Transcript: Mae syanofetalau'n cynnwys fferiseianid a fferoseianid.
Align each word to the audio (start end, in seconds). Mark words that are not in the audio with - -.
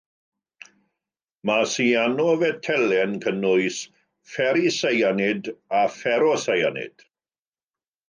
Mae 1.49 1.67
syanofetalau'n 1.73 3.15
cynnwys 3.27 3.79
fferiseianid 4.33 5.55
a 5.85 5.87
fferoseianid. 6.01 7.11